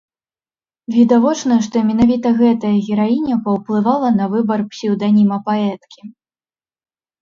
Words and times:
Відавочна, 0.95 1.53
што 1.65 1.75
менавіта 1.91 2.33
гэтая 2.41 2.73
гераіня 2.87 3.35
паўплывала 3.47 4.09
на 4.19 4.25
выбар 4.35 4.67
псеўданіма 4.75 5.37
паэткі. 5.49 6.03